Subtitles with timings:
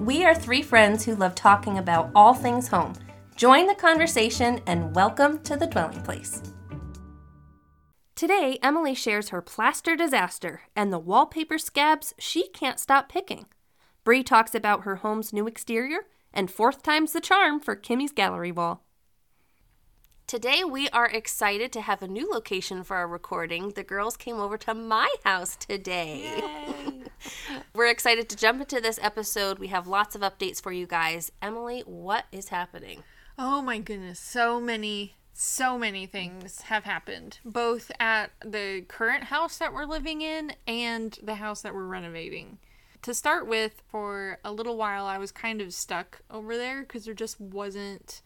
[0.00, 2.94] We are three friends who love talking about all things home.
[3.36, 6.42] Join the conversation and welcome to the dwelling place.
[8.16, 13.46] Today, Emily shares her plaster disaster and the wallpaper scabs she can't stop picking.
[14.02, 18.50] Bre talks about her home's new exterior, and fourth time's the charm for Kimmy's gallery
[18.50, 18.84] wall.
[20.26, 23.68] Today, we are excited to have a new location for our recording.
[23.70, 26.42] The girls came over to my house today.
[27.74, 29.58] We're excited to jump into this episode.
[29.58, 31.30] We have lots of updates for you guys.
[31.42, 33.02] Emily, what is happening?
[33.38, 39.58] Oh my goodness, so many, so many things have happened, both at the current house
[39.58, 42.56] that we're living in and the house that we're renovating.
[43.02, 47.04] To start with, for a little while, I was kind of stuck over there because
[47.04, 48.22] there just wasn't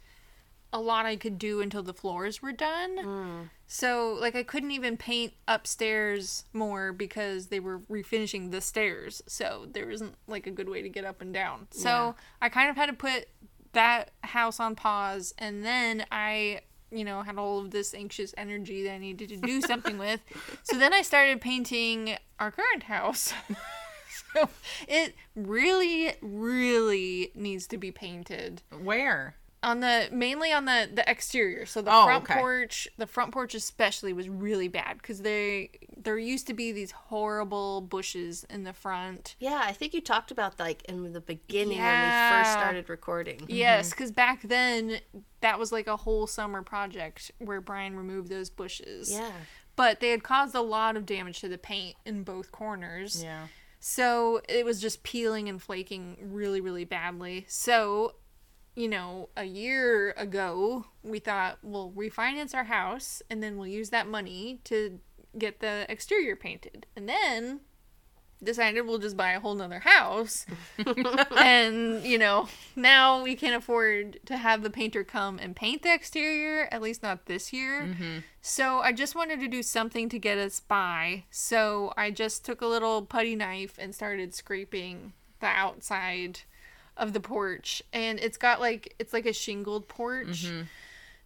[0.73, 2.99] a lot I could do until the floors were done.
[2.99, 3.51] Mm.
[3.67, 9.23] So, like, I couldn't even paint upstairs more because they were refinishing the stairs.
[9.27, 11.69] So, there wasn't like a good way to get up and down.
[11.71, 13.29] So, I kind of had to put
[13.73, 15.35] that house on pause.
[15.39, 19.37] And then I, you know, had all of this anxious energy that I needed to
[19.37, 20.21] do something with.
[20.63, 23.33] So, then I started painting our current house.
[24.35, 24.49] so,
[24.87, 29.37] it really, really needs to be painted Where?
[29.63, 32.35] On the mainly on the the exterior so the Oh, front okay.
[32.39, 36.93] porch the front porch especially was really bad because they there used to be these
[36.93, 41.79] horrible bushes in the front Yeah, I think you talked about like in the beginning
[41.79, 43.41] when we first started recording.
[43.49, 43.97] yes mm-hmm.
[43.97, 45.01] because back then
[45.41, 49.33] that was like a whole summer project where brian removed those bushes Yeah.
[49.75, 53.49] but they had caused a lot of damage to the paint in both corners Yeah.
[53.81, 57.47] So it was just peeling and flaking really, really badly.
[57.49, 58.17] So,
[58.79, 63.91] you know, a year ago, we thought we'll refinance our house and then we'll use
[63.91, 65.01] that money to
[65.37, 66.87] get the exterior painted.
[66.95, 67.61] And then
[68.41, 70.47] decided we'll just buy a whole nother house.
[71.37, 75.93] and, you know, now we can't afford to have the painter come and paint the
[75.93, 77.83] exterior, at least not this year.
[77.83, 78.19] Mm-hmm.
[78.41, 81.25] So I just wanted to do something to get us by.
[81.33, 86.43] So I just took a little putty knife and started scraping the outside
[86.99, 87.83] of the porch.
[87.93, 90.45] And it's got like it's like a shingled porch.
[90.45, 90.63] Mm-hmm.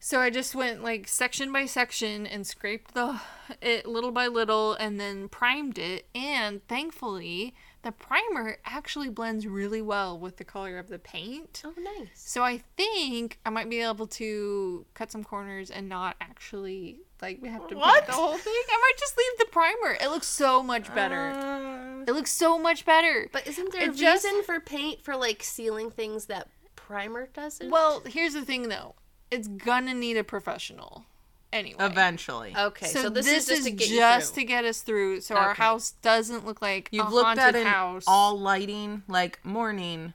[0.04, 3.20] So I just went like section by section and scraped the
[3.60, 9.80] it little by little and then primed it and thankfully the primer actually blends really
[9.82, 11.62] well with the color of the paint.
[11.64, 12.10] Oh, nice.
[12.14, 17.38] So I think I might be able to cut some corners and not actually like
[17.40, 17.94] we have to What?
[17.94, 18.52] paint the whole thing.
[18.70, 19.96] I might just leave the primer.
[20.00, 21.30] It looks so much better.
[21.30, 23.28] Uh, it looks so much better.
[23.32, 27.70] But isn't there a just- reason for paint for like sealing things that primer doesn't?
[27.70, 28.96] Well, here's the thing though.
[29.30, 31.06] It's gonna need a professional
[31.52, 31.84] anyway.
[31.84, 32.54] eventually.
[32.56, 34.42] okay, So, so, this, this, is just to get you just through.
[34.42, 37.54] to get us through, so our house doesn't look like You've a looked haunted at
[37.56, 38.04] it house.
[38.06, 40.12] all lighting, like morning,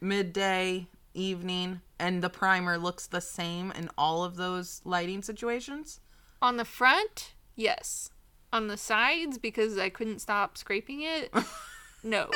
[0.00, 6.00] midday, evening, and the primer looks the same in all of those lighting situations.
[6.42, 8.10] On the front, yes.
[8.52, 11.32] On the sides, because I couldn't stop scraping it,
[12.02, 12.28] no.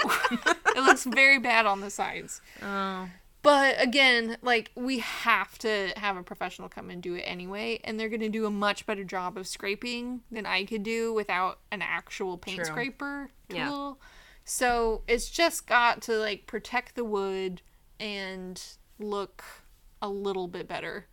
[0.75, 2.41] it looks very bad on the sides.
[2.63, 3.11] Oh.
[3.43, 8.01] But again, like we have to have a professional come and do it anyway, and
[8.01, 11.83] they're gonna do a much better job of scraping than I could do without an
[11.83, 12.65] actual paint True.
[12.65, 13.69] scraper Yeah.
[13.69, 14.01] tool.
[14.45, 17.63] So it's just got to like protect the wood
[18.01, 18.61] and
[18.99, 19.45] look
[20.03, 21.07] a little bit better.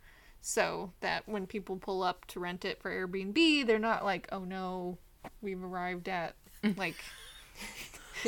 [0.46, 4.44] So that when people pull up to rent it for Airbnb, they're not like, oh
[4.44, 4.98] no,
[5.40, 6.76] we've arrived at mm.
[6.76, 6.96] like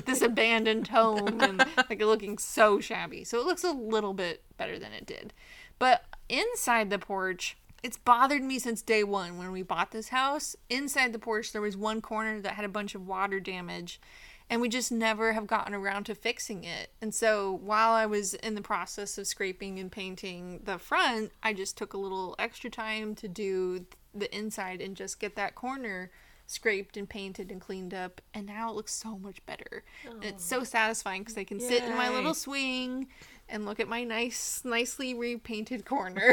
[0.07, 3.23] this abandoned home and like looking so shabby.
[3.23, 5.35] So it looks a little bit better than it did.
[5.79, 10.57] But inside the porch, it's bothered me since day one when we bought this house.
[10.71, 14.01] Inside the porch, there was one corner that had a bunch of water damage,
[14.49, 16.91] and we just never have gotten around to fixing it.
[17.01, 21.53] And so while I was in the process of scraping and painting the front, I
[21.53, 26.11] just took a little extra time to do the inside and just get that corner
[26.47, 29.83] scraped and painted and cleaned up and now it looks so much better.
[30.09, 33.09] And it's so satisfying because i can sit in my little swing
[33.49, 36.33] and look at my nice nicely repainted corner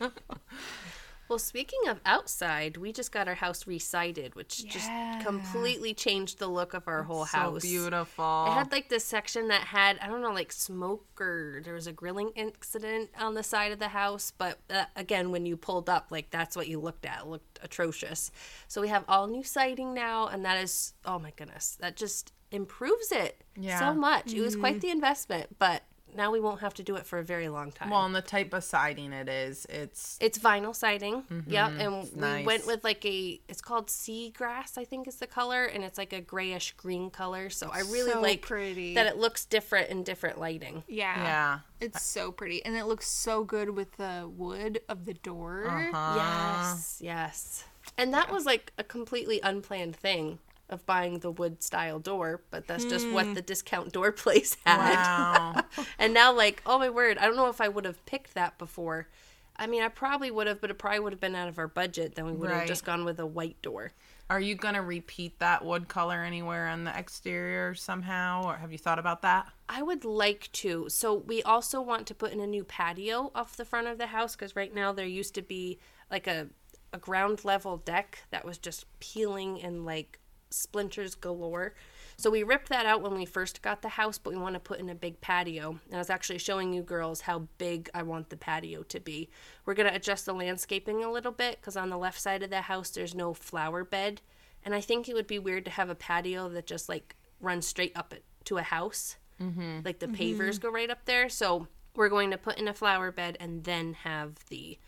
[1.28, 4.70] Well, speaking of outside, we just got our house resided, which Yeah.
[4.70, 4.90] just
[5.20, 7.62] completely changed the look of our whole So house.
[7.62, 8.44] beautiful.
[8.46, 11.86] It had like this section that had I don't know like smoke or there was
[11.86, 15.88] a grilling incident on the side of the house, but uh, again when you pulled
[15.88, 17.20] up like that's what you looked at.
[17.22, 18.30] It looked atrocious.
[18.68, 21.76] So we have all new siding now and that is oh my goodness.
[21.80, 23.78] That just improves it Yeah.
[23.78, 24.32] so much.
[24.34, 25.82] It was quite the investment, but
[26.14, 27.90] now we won't have to do it for a very long time.
[27.90, 31.24] Well, and the type of siding it is, it's It's vinyl siding.
[31.46, 31.72] Yep.
[31.78, 32.46] And we nice.
[32.46, 36.12] went with like a it's called seagrass, I think is the color, and it's like
[36.12, 37.50] a grayish green color.
[37.50, 38.94] So I really So like pretty.
[38.94, 40.84] that it looks different in different lighting.
[40.88, 41.22] Yeah.
[41.22, 41.58] yeah.
[41.80, 42.64] It's so pretty.
[42.64, 45.66] And it looks so good with the wood of the door.
[45.68, 46.14] Uh-huh.
[46.16, 47.64] Yes, yes.
[47.98, 50.38] And that was like a completely unplanned thing
[50.70, 53.34] of buying the wood style door, but that's just what hmm.
[53.34, 54.94] the discount door place had.
[54.94, 55.64] Wow.
[55.98, 58.58] And now like, oh my word, I don't know if I would have picked that
[58.58, 59.08] before.
[59.56, 61.68] I mean, I probably would have, but it probably would have been out of our
[61.68, 62.14] budget.
[62.14, 63.92] Then we would have just gone with a white door.
[64.28, 68.78] Are you gonna repeat that wood color anywhere on the exterior somehow, or have you
[68.78, 69.46] thought about that?
[69.68, 70.88] I would like to.
[70.88, 74.06] So we also want to put in a new patio off the front of the
[74.06, 75.78] house because right now there used to be
[76.10, 76.48] like a
[76.94, 80.20] a ground level deck that was just peeling and like
[80.54, 81.74] splinters galore.
[82.16, 84.60] So we ripped that out when we first got the house, but we want to
[84.60, 85.80] put in a big patio.
[85.86, 89.30] And I was actually showing you girls how big I want the patio to be.
[89.66, 92.50] We're going to adjust the landscaping a little bit because on the left side of
[92.50, 94.20] the house there's no flower bed.
[94.64, 97.66] And I think it would be weird to have a patio that just like runs
[97.66, 98.14] straight up
[98.44, 99.16] to a house.
[99.40, 99.80] Mm-hmm.
[99.84, 101.28] Like the pavers go right up there.
[101.28, 101.66] So
[101.96, 104.78] we're going to put in a flower bed and then have the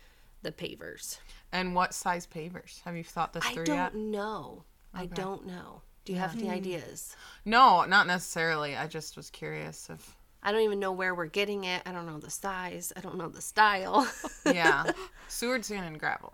[0.43, 1.17] the pavers.
[1.51, 2.81] And what size pavers?
[2.83, 3.95] Have you thought this I through don't yet?
[4.93, 4.99] Know.
[4.99, 5.81] I don't know.
[6.05, 6.53] Do you have any hmm.
[6.53, 7.15] ideas?
[7.43, 8.75] No, not necessarily.
[8.75, 10.15] I just was curious if.
[10.41, 11.81] I don't even know where we're getting it.
[11.85, 12.93] I don't know the size.
[12.95, 14.07] I don't know the style.
[14.45, 14.91] Yeah,
[15.27, 16.33] Seward, sand, and gravel.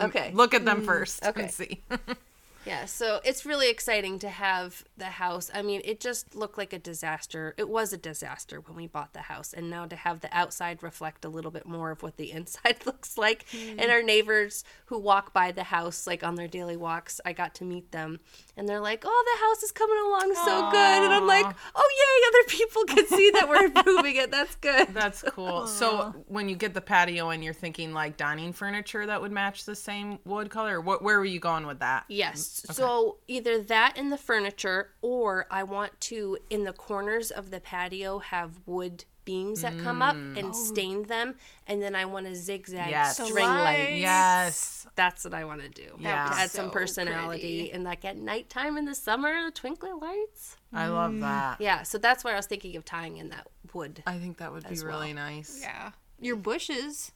[0.00, 0.30] okay.
[0.34, 0.86] Look at them hmm.
[0.86, 1.42] first okay.
[1.42, 1.82] and see.
[2.66, 5.50] Yeah, so it's really exciting to have the house.
[5.54, 7.54] I mean, it just looked like a disaster.
[7.58, 10.82] It was a disaster when we bought the house, and now to have the outside
[10.82, 13.44] reflect a little bit more of what the inside looks like.
[13.78, 17.54] And our neighbors who walk by the house, like on their daily walks, I got
[17.56, 18.20] to meet them,
[18.56, 21.90] and they're like, "Oh, the house is coming along so good," and I'm like, "Oh,
[21.98, 22.28] yay!
[22.28, 24.30] Other people can see that we're improving it.
[24.30, 25.66] That's good." That's cool.
[25.66, 29.64] So when you get the patio and you're thinking like dining furniture that would match
[29.64, 32.04] the same wood color, what where were you going with that?
[32.08, 32.53] Yes.
[32.54, 37.60] So either that in the furniture, or I want to, in the corners of the
[37.60, 40.38] patio, have wood beams that come up mm.
[40.38, 40.52] and oh.
[40.52, 41.34] stain them,
[41.66, 43.14] and then I want a zigzag Yes.
[43.14, 43.64] string Lights.
[43.64, 43.96] light.
[43.96, 44.86] Yes.
[44.94, 45.96] That's what I want to do.
[45.98, 46.28] Yeah.
[46.28, 47.72] To add some personality, pretty.
[47.72, 50.56] and like at nighttime in the summer, the twinkly lights.
[50.72, 51.20] I love mm.
[51.22, 51.60] that.
[51.60, 51.82] Yeah.
[51.82, 54.02] So that's why I was thinking of tying in that wood.
[54.06, 54.98] I think that would be As well.
[55.00, 55.58] really nice.
[55.60, 55.92] Yeah.
[56.20, 57.12] Your bushes.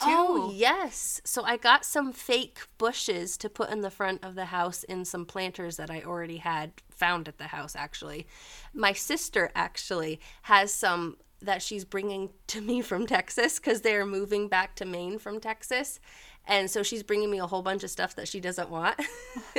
[0.00, 1.20] Oh, yes.
[1.24, 5.04] So I got some fake bushes to put in the front of the house in
[5.04, 8.26] some planters that I already had found at the house, actually.
[8.74, 14.48] My sister actually has some that she's bringing to me from Texas because they're moving
[14.48, 16.00] back to Maine from Texas.
[16.48, 18.96] And so she's bringing me a whole bunch of stuff that she doesn't want.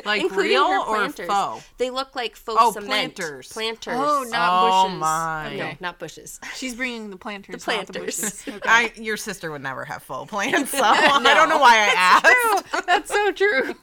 [0.05, 1.27] Like including real or planters.
[1.27, 1.65] faux?
[1.79, 3.15] They look like faux Oh, cement.
[3.15, 3.51] planters.
[3.51, 3.95] Planters.
[3.97, 4.99] Oh, not oh bushes.
[4.99, 5.55] my.
[5.55, 6.39] No, not bushes.
[6.55, 7.65] She's bringing the planters.
[7.65, 8.19] The not the planters.
[8.21, 8.43] bushes.
[8.47, 8.59] Okay.
[8.69, 12.85] I your sister would never have full plants, so I don't know why I asked.
[12.85, 13.73] That's so true.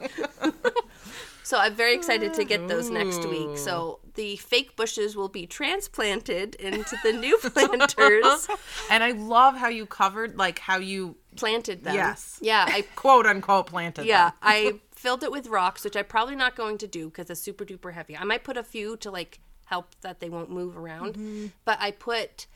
[1.43, 3.59] So I'm very excited to get those next week.
[3.59, 8.49] So the fake bushes will be transplanted into the new planters.
[8.91, 11.95] And I love how you covered like how you planted them.
[11.95, 12.39] Yes.
[12.41, 14.33] Yeah, I quote unquote planted yeah, them.
[14.43, 14.49] Yeah.
[14.49, 17.65] I filled it with rocks, which I'm probably not going to do because it's super
[17.65, 18.17] duper heavy.
[18.17, 21.15] I might put a few to like help that they won't move around.
[21.15, 21.47] Mm-hmm.
[21.65, 22.47] But I put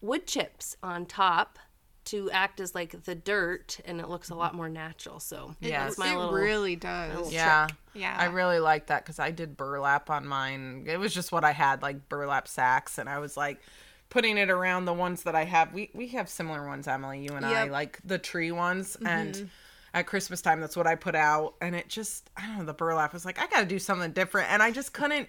[0.00, 1.58] wood chips on top
[2.06, 5.18] to act as like the dirt and it looks a lot more natural.
[5.18, 5.96] So Yes.
[5.96, 7.32] that's my it little really does.
[7.32, 7.66] Yeah.
[7.94, 8.16] Yeah.
[8.16, 10.84] I really like that because I did burlap on mine.
[10.86, 13.60] It was just what I had, like burlap sacks, and I was like
[14.08, 15.72] putting it around the ones that I have.
[15.72, 18.96] We we have similar ones, Emily, you and I, like the tree ones.
[18.96, 19.06] Mm-hmm.
[19.06, 19.50] And
[19.94, 21.54] at Christmas time, that's what I put out.
[21.60, 24.12] And it just, I don't know, the burlap was like, I got to do something
[24.12, 24.50] different.
[24.50, 25.28] And I just couldn't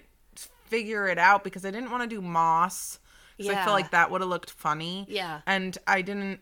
[0.66, 2.98] figure it out because I didn't want to do moss.
[3.38, 5.06] 'cause I feel like that would have looked funny.
[5.08, 5.40] Yeah.
[5.46, 6.40] And I didn't.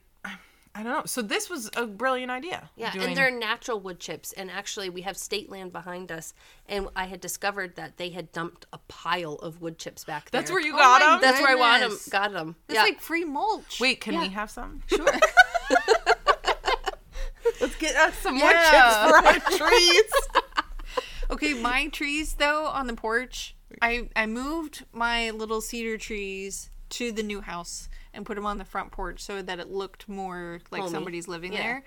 [0.78, 1.02] I don't know.
[1.06, 2.68] So this was a brilliant idea.
[2.76, 4.32] Yeah, doing- and they're natural wood chips.
[4.32, 6.34] And actually, we have state land behind us,
[6.68, 10.40] and I had discovered that they had dumped a pile of wood chips back there.
[10.40, 11.20] That's where you Oh got my them.
[11.22, 11.98] That's where I want them.
[12.10, 12.56] Got them.
[12.68, 12.82] It's yeah.
[12.82, 13.80] like free mulch.
[13.80, 14.82] Wait, can we have some?
[14.86, 15.06] sure.
[17.60, 19.06] Let's get us some Yeah.
[19.06, 20.12] wood chips for our trees.
[21.30, 27.12] Okay, my trees though on the porch, I I moved my little cedar trees to
[27.12, 30.60] the new house and put them on the front porch so that it looked more
[30.70, 30.92] like Homey.
[30.92, 31.62] somebody's living Yeah.
[31.62, 31.84] there.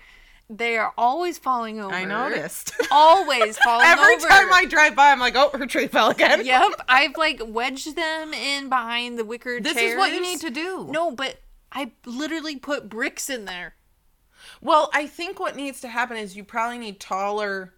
[0.52, 1.94] They are always falling over.
[1.94, 2.72] I noticed.
[2.90, 4.00] Always falling over.
[4.00, 4.26] Every over.
[4.26, 6.44] time I drive by, I'm like, oh, her tree fell again.
[6.44, 9.92] Yep, I've like wedged them in behind the wicker This chairs.
[9.92, 10.88] is what you need to do.
[10.90, 11.36] No, but
[11.70, 13.76] I literally put bricks in there.
[14.60, 17.72] Well, I think what needs to happen is you probably need taller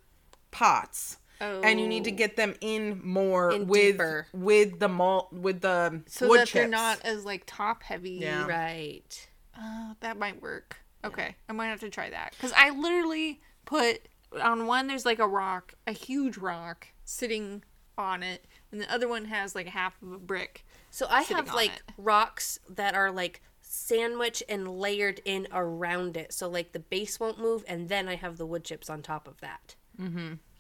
[0.51, 1.19] pots.
[1.43, 2.17] And you need to Oh.
[2.17, 4.27] get them in more In with deeper.
[4.33, 8.13] with the malt with the so wood that they're not as like top heavy.
[8.13, 8.47] Yeah.
[8.47, 9.29] Right.
[9.59, 10.79] Uh, that might work.
[11.05, 14.09] Okay, I might have to try that because I literally put
[14.41, 14.87] on one.
[14.87, 17.65] There's like a rock, a huge rock sitting
[17.99, 20.65] on it, and the other one has like half of a brick.
[20.91, 21.83] So I have on like it.
[21.99, 26.33] rocks that are like sandwiched and layered in around it.
[26.33, 29.27] So like the base won't move and then I have the wood chips on top
[29.27, 29.75] of that.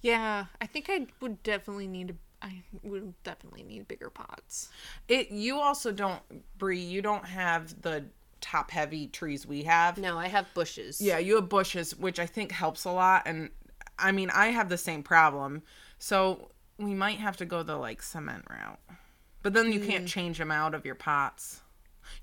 [0.02, 2.16] Yeah, I think I would definitely need.
[2.42, 4.68] I would definitely need bigger pots.
[5.08, 6.20] It you also don't
[6.58, 8.04] Bre, you don't have the
[8.40, 9.96] top heavy trees we have.
[9.98, 11.00] No, I have bushes.
[11.00, 13.22] Yeah, you have bushes, which I think helps a lot.
[13.26, 13.50] And
[13.98, 15.62] I mean, I have the same problem.
[16.00, 18.80] So we might have to go the like cement route.
[19.42, 19.88] But then you Hmm.
[19.88, 21.60] can't change them out of your pots.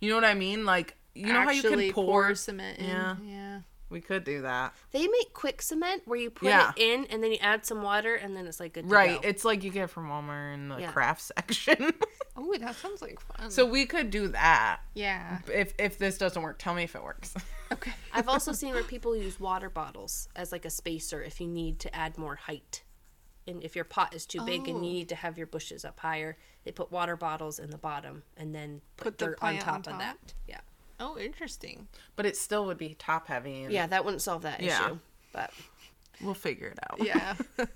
[0.01, 0.65] You know what I mean?
[0.65, 2.35] Like, you know how you Actually can pour?
[2.35, 2.85] cement in.
[2.85, 3.15] Yeah.
[3.23, 3.59] yeah.
[3.89, 4.73] We could do that.
[4.91, 6.71] They make quick cement where you put Yeah.
[6.75, 9.21] it in and then you add some water and then it's like good to Right.
[9.21, 9.27] go.
[9.27, 10.91] It's like you get from Walmart in the Yeah.
[10.91, 11.91] craft section.
[12.35, 13.49] Oh, that sounds like fun.
[13.51, 14.81] so we could do that.
[14.93, 15.39] yeah.
[15.51, 17.33] If if this doesn't work, tell me if it works.
[17.71, 17.93] Okay.
[18.11, 21.79] I've also seen where people use water bottles as like a spacer if you need
[21.81, 22.81] to add more height.
[23.45, 24.81] And if your pot is too big and Oh.
[24.81, 28.23] you need to have your bushes up higher, they put water bottles in the bottom
[28.37, 30.17] and then put, Put the dirt on top, on of that.
[30.47, 30.61] Yeah.
[30.99, 31.87] Oh, interesting.
[32.15, 33.63] but it still would be top heavy.
[33.63, 34.85] And Yeah, that wouldn't solve that Yeah.
[34.87, 34.99] issue.
[35.31, 35.51] But
[36.21, 37.01] We'll figure it out.
[37.01, 37.35] Yeah.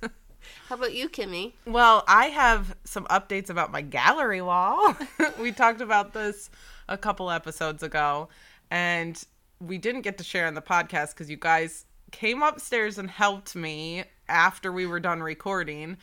[0.67, 1.53] how about you, Kimmy?
[1.65, 4.95] Well, I have some updates about my gallery wall.
[5.39, 6.49] we talked about this
[6.89, 8.27] a couple episodes ago,
[8.69, 9.21] and
[9.61, 13.55] we didn't get to share on the podcast because you guys came upstairs and helped
[13.55, 15.95] me after we were done recording.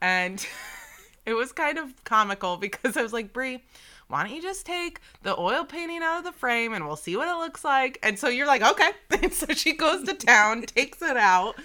[0.00, 0.44] And
[1.26, 3.56] it was kind of comical because I was like, Bre,
[4.08, 7.16] why don't you just take the oil painting out of the frame and we'll see
[7.16, 7.98] what it looks like?
[8.02, 8.90] And so you're like, okay.
[9.22, 11.56] And so she goes to town, takes it out,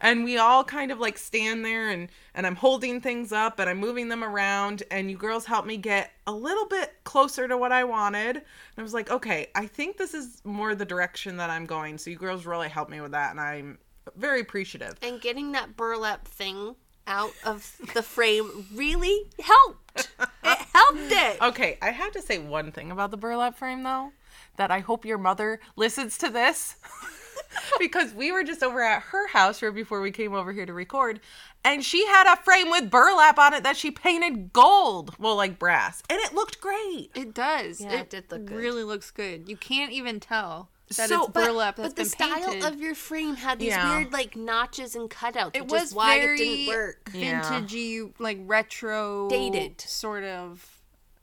[0.00, 3.70] and we all kind of like stand there and and I'm holding things up and
[3.70, 7.56] I'm moving them around and you girls help me get a little bit closer to
[7.56, 8.36] what I wanted.
[8.36, 8.44] And
[8.76, 11.96] I was like, okay, I think this is more the direction that I'm going.
[11.96, 13.78] So you girls really helped me with that and I'm
[14.16, 14.96] very appreciative.
[15.00, 16.76] And getting that burlap thing
[17.06, 20.10] out of the frame really helped.
[20.48, 21.42] It helped it.
[21.42, 24.12] Okay, I have to say one thing about the burlap frame though,
[24.56, 26.76] that I hope your mother listens to this.
[27.78, 30.72] because we were just over at her house right before we came over here to
[30.72, 31.20] record,
[31.64, 35.58] and she had a frame with burlap on it that she painted gold, well, like
[35.58, 37.10] brass, and it looked great.
[37.14, 37.80] It does.
[37.80, 38.56] Yeah, it did look good.
[38.56, 39.48] Really looks good.
[39.48, 42.64] You can't even tell that So- it's but- that's but the style painted.
[42.64, 43.98] of your frame had these Yeah.
[43.98, 47.10] weird like notches and cutouts, It which was is why very- it didn't work.
[47.12, 47.42] Yeah.
[47.42, 49.80] vintagey, like retro, Dated.
[49.80, 50.64] sort of.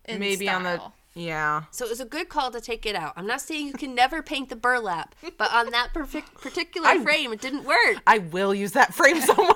[0.05, 0.81] In Maybe on the
[1.13, 1.63] yeah.
[1.71, 3.13] So it was a good call to take it out.
[3.15, 6.99] I'm not saying you can never paint the burlap, but on that perfect particular I-
[7.03, 7.97] frame, it didn't work.
[8.05, 9.55] I will use that frame somewhere.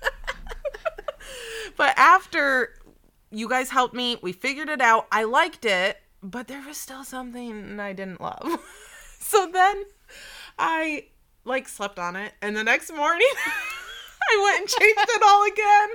[1.76, 2.74] but after
[3.30, 5.06] you guys helped me, we figured it out.
[5.12, 8.60] I liked it, but there was still something I didn't love.
[9.30, 9.84] So then
[10.58, 11.06] I
[11.44, 13.26] like slept on it, and the next morning
[14.32, 15.88] I went and changed it all again.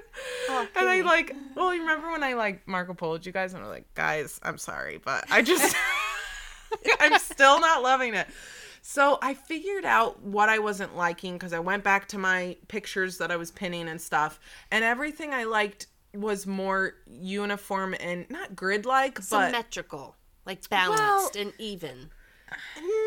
[0.49, 3.61] Oh, and I like, well, you remember when I like Marco Poloed you guys, and
[3.63, 5.75] I was like, guys, I'm sorry, but I just,
[6.99, 8.27] I'm still not loving it.
[8.81, 13.17] So I figured out what I wasn't liking because I went back to my pictures
[13.17, 14.39] that I was pinning and stuff,
[14.71, 20.15] and everything I liked was more uniform and not grid like, but Symmetrical,
[20.45, 22.09] like balanced and even.
[22.77, 23.04] Mm,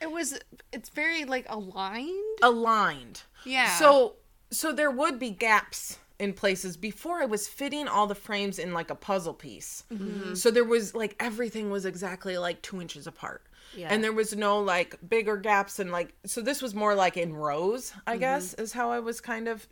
[0.00, 0.38] It was.
[0.72, 2.38] It's very like aligned.
[2.42, 3.22] aligned.
[3.44, 3.70] Yeah.
[3.78, 4.14] So
[4.50, 8.72] so there would be gaps in places before I was fitting all the frames in
[8.72, 9.84] like a puzzle piece.
[9.92, 10.34] Mm-hmm.
[10.34, 13.42] So there was like everything was exactly like two inches apart.
[13.76, 13.88] Yeah.
[13.90, 17.34] And there was no like bigger gaps and like so this was more like in
[17.34, 18.20] rows, I mm-hmm.
[18.20, 19.66] guess, is how I was kind of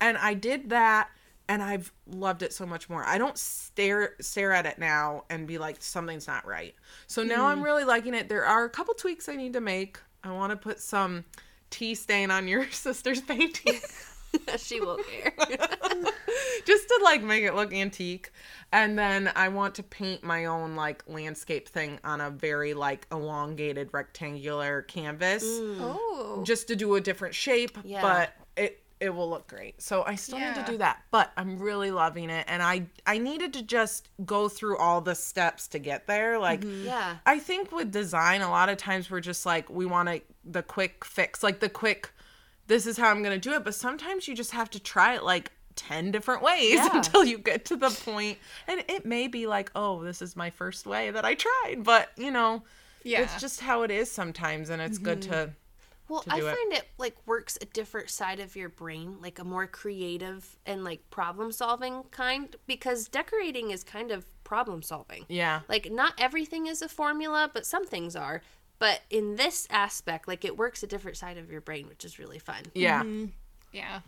[0.00, 1.08] and I did that
[1.48, 3.04] and I've loved it so much more.
[3.04, 6.74] I don't stare stare at it now and be like something's not right.
[7.06, 7.64] So now I'm mm-hmm.
[7.64, 8.28] really liking it.
[8.28, 9.98] There are a couple tweaks I need to make.
[10.22, 11.24] I want to put some
[11.70, 13.80] tea stain on your sister's painting
[14.58, 15.32] she won't care.
[16.64, 18.30] just to like make it look antique.
[18.72, 23.06] And then I want to paint my own like landscape thing on a very like
[23.10, 25.78] elongated rectangular canvas mm.
[25.80, 26.42] oh.
[26.44, 28.02] just to do a different shape, Yeah.
[28.02, 28.32] but
[29.00, 29.80] it it will look great.
[29.80, 33.18] So I still need to do that, but I'm really loving it and I I
[33.18, 36.38] needed to just go through all the steps to get there.
[36.38, 36.86] Like mm-hmm.
[36.86, 37.16] yeah.
[37.24, 40.62] I think with design, a lot of times we're just like, we want to, the
[40.62, 42.10] quick fix, like the quick,
[42.66, 43.64] this is how I'm going to do it.
[43.64, 46.90] But sometimes you just have to try it like 10 different ways Yeah.
[46.96, 48.36] until you get to the.
[48.66, 51.82] And it may be like, oh, this is my first way that I tried.
[51.82, 52.62] But, you know,
[53.04, 53.22] Yeah.
[53.22, 54.68] it's just how it is sometimes.
[54.70, 55.52] And it's good to mm-hmm.
[56.08, 56.54] Well, to I do it.
[56.56, 60.82] find it like works a different side of your brain, like a more creative and
[60.84, 65.26] like problem solving kind, because decorating is kind of problem solving.
[65.28, 65.60] Yeah.
[65.68, 68.40] Like, not everything is a formula, but some things are.
[68.78, 72.18] But in this aspect, like, it works a different side of your brain, which is
[72.18, 72.62] really fun.
[72.74, 73.02] Yeah.
[73.02, 73.26] Mm-hmm.
[73.72, 74.00] Yeah.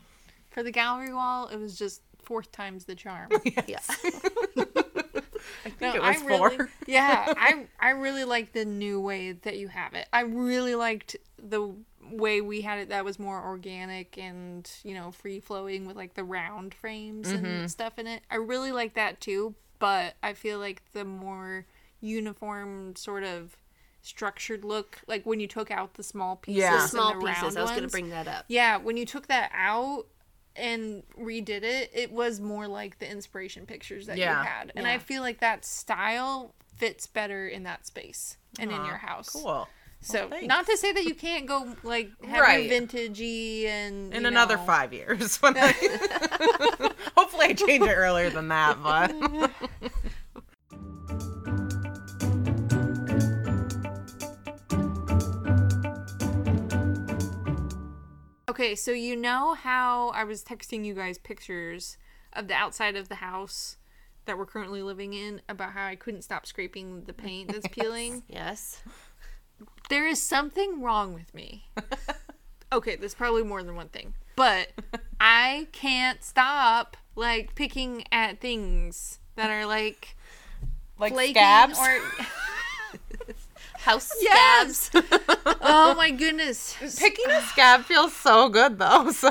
[0.51, 3.31] For the gallery wall, it was just fourth times the charm.
[3.67, 3.81] Yeah.
[5.65, 6.71] I think No, it was I really, four.
[6.87, 10.07] yeah, I I really like the new way that you have it.
[10.13, 11.75] I really liked the
[12.11, 16.15] way we had it that was more organic and you know free flowing with like
[16.15, 17.45] the round frames Mm-hmm.
[17.45, 18.23] and stuff in it.
[18.31, 21.67] I really like that too, but I feel like the more
[22.01, 23.57] uniform sort of
[24.03, 26.77] structured look, like when you took out the small pieces, Yeah.
[26.77, 27.43] The and small the pieces.
[27.43, 28.45] round I was going to ones, bring that up.
[28.49, 30.07] yeah, when you took that out
[30.57, 34.41] and redid it, it was more like the inspiration pictures that Yeah.
[34.41, 34.73] you had.
[34.75, 39.29] And I feel like that style fits better in that space and in your house.
[39.31, 39.69] Cool.
[40.03, 40.47] So, thanks.
[40.47, 42.71] not to say that you can't go like have Right.
[42.71, 45.37] vintagey and In another know- five years.
[45.43, 45.73] When I...
[47.17, 49.13] Hopefully I change it earlier than that, but
[58.49, 61.97] Okay, so you know how I was texting you guys pictures
[62.33, 63.77] of the outside of the house
[64.25, 68.25] that we're currently living in about how I couldn't stop scraping the paint that's peeling?
[68.29, 68.83] Yes.
[69.91, 71.67] There is something wrong with me.
[72.73, 74.15] okay, there's probably more than one thing.
[74.37, 74.69] But
[75.21, 80.17] I can't stop like picking at things that are like
[80.99, 81.79] like flaking scabs.
[81.79, 81.99] or
[83.81, 84.77] House Yes!
[84.87, 85.07] scabs.
[85.63, 86.77] Oh my goodness.
[86.99, 89.31] Picking a scab feels so good though, so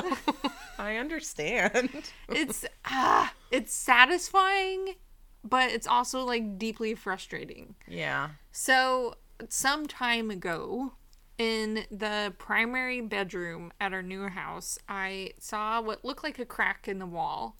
[0.78, 1.90] I understand.
[2.28, 4.94] It's ah, it's satisfying,
[5.44, 7.74] but it's also like deeply frustrating.
[7.86, 8.30] Yeah.
[8.52, 9.14] So,
[9.48, 10.92] some time ago,
[11.40, 16.86] in the primary bedroom at our new house, I saw what looked like a crack
[16.86, 17.56] in the wall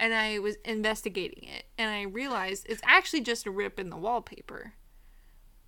[0.00, 1.66] and I was investigating it.
[1.78, 4.72] And I realized it's actually just a rip in the wallpaper.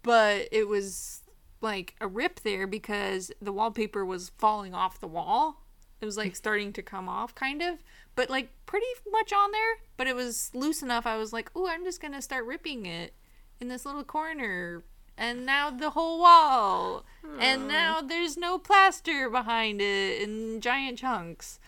[0.02, 1.22] But it was
[1.60, 5.62] like a rip there because the wallpaper was falling off the wall.
[6.00, 7.78] It was like starting to come off, kind of,
[8.16, 9.76] but like pretty much on there.
[9.96, 11.06] But it was loose enough.
[11.06, 13.14] I was like, oh, I'm just going to start ripping it
[13.60, 14.82] in this little corner
[15.18, 17.04] and now the whole wall.
[17.38, 21.58] And now there's no plaster behind it in giant chunks.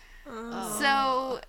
[0.79, 1.41] So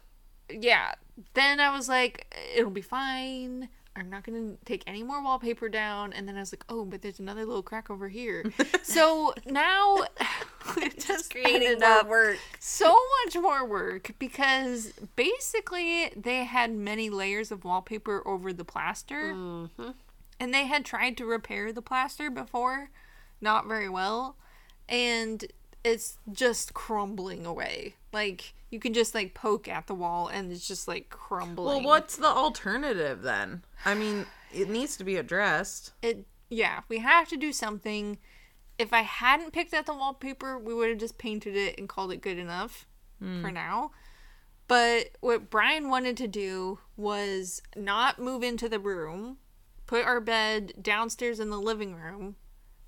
[0.49, 0.93] yeah
[1.33, 3.69] then i was like it'll be fine.
[3.97, 6.11] I'm not gonna take any more wallpaper down.
[6.13, 8.43] And then i was like oh but there's another little crack over here.
[8.83, 10.03] So now
[10.77, 12.07] it just Creating more up.
[12.07, 12.37] work.
[12.59, 19.33] so much more work because basically they had many layers of wallpaper over the plaster.
[19.33, 19.89] Mm-hmm.
[20.39, 22.89] And they had tried to repair the plaster before
[23.41, 24.35] not very well
[24.87, 25.45] and
[25.85, 27.95] it's just crumbling away.
[28.11, 31.83] Like you can just like poke at the wall and it's just like crumbling.
[31.83, 33.63] Well, what's the alternative then?
[33.85, 35.93] I mean, it needs to be addressed.
[36.01, 38.17] it yeah we have to do something.
[38.77, 42.11] If i hadn't picked at the wallpaper we would have just painted it and called
[42.11, 42.87] it good enough
[43.19, 43.41] hmm.
[43.41, 43.91] for now.
[44.67, 49.37] But what brian wanted to do was not move into the room
[49.87, 52.35] put our bed downstairs in the living room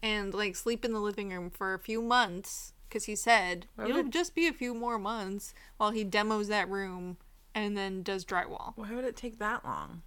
[0.02, 3.90] and like sleep in the living room for a few months because he said would
[3.90, 7.18] it'll it- just be a few more months while he demos that room
[7.56, 10.02] and then does drywall Why would it take that long?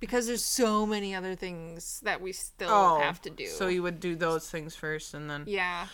[0.00, 3.82] because there's so many other things that we still Oh, have to do So you
[3.82, 5.86] would do those things first, and then yeah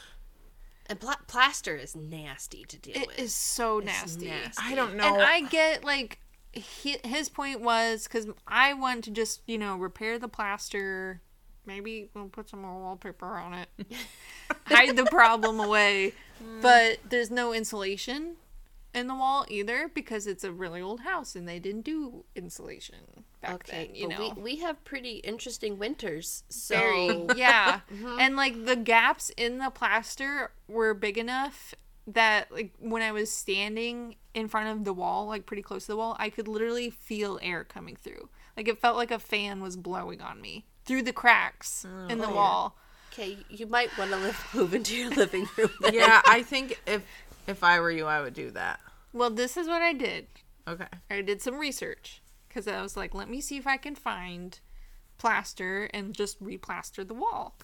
[0.86, 3.18] And pla- plaster is nasty to deal It with.
[3.20, 4.26] is so nasty.
[4.26, 4.60] nasty.
[4.64, 5.04] I don't know.
[5.14, 6.18] And I get like
[6.52, 11.20] he, his point was because I want to just you know repair the plaster,
[11.66, 13.68] maybe we'll put some more wallpaper on it,
[14.66, 16.12] hide the problem away.
[16.62, 18.36] But there's no insulation
[18.94, 22.96] in the wall either because it's a really old house and they didn't do insulation
[23.40, 23.94] back okay, then.
[23.94, 28.18] You but know, we, we have pretty interesting winters, so very yeah mm-hmm.
[28.18, 31.74] and like the gaps in the plaster were big enough
[32.14, 35.92] that like when i was standing in front of the wall like pretty close to
[35.92, 39.60] the wall i could literally feel air coming through like it felt like a fan
[39.62, 42.76] was blowing on me through the cracks mm, in the oh, wall
[43.12, 45.70] okay, you might want to live, move into your living room.
[45.80, 45.94] Then.
[45.94, 47.02] yeah, I think if
[47.48, 48.78] if I were you, I would do that.
[49.12, 50.26] well this is what i did
[50.68, 50.86] Okay.
[51.10, 54.60] i did some research because i was like let me see if i can find
[55.18, 57.56] plaster and just replaster the wall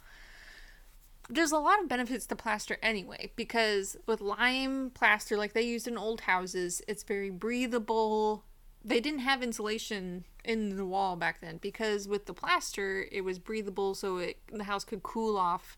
[1.28, 5.88] there's a lot of benefits to plaster anyway because with lime plaster like they used
[5.88, 8.44] in old houses it's very breathable.
[8.84, 13.38] They didn't have insulation in the wall back then because with the plaster it was
[13.38, 15.76] breathable so it the house could cool off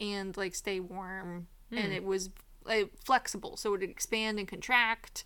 [0.00, 1.46] and like stay warm.
[1.70, 1.92] And hmm.
[1.92, 2.30] it was
[2.64, 5.24] like, flexible, so it would expand and contract.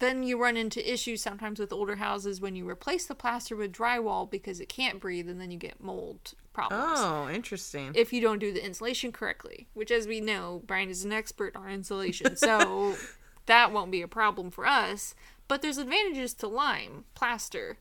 [0.00, 3.72] Then you run into issues sometimes with older houses when you replace the plaster with
[3.72, 7.90] drywall because it can't breathe, and then you get mold problems Oh, interesting.
[7.94, 11.56] if you don't do the insulation correctly, which, as we know, Brian is an expert
[11.56, 12.94] on insulation, so
[13.46, 15.14] that won't be a problem for us.
[15.48, 17.78] But there's advantages to lime plaster.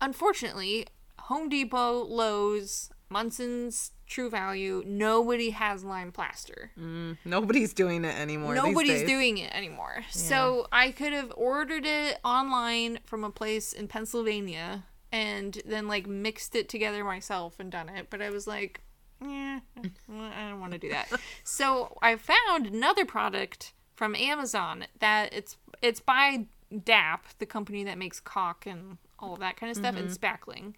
[0.00, 0.86] Unfortunately,
[1.20, 6.70] Home Depot, Lowe's, Munson's, True Value, nobody has lime plaster.
[6.78, 8.54] Mm, nobody's doing it anymore.
[8.54, 10.04] these Nobody's doing it anymore.
[10.08, 16.06] So I could have ordered it online from a place in Pennsylvania and then like
[16.06, 18.06] mixed it together myself and done it.
[18.08, 18.82] But I was like,
[19.20, 21.08] yeah, I don't want to do that.
[21.42, 26.46] so I found another product from Amazon that it's it's by
[26.84, 30.24] DAP, the company that makes caulk and all of that kind of stuff, and mm-hmm.
[30.24, 30.74] spackling.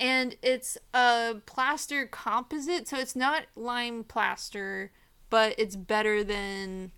[0.00, 4.92] And it's a plaster composite, so it's not lime plaster,
[5.30, 6.92] but it's better than